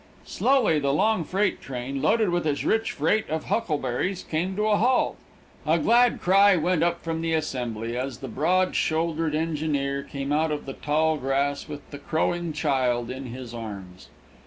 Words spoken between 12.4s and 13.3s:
child in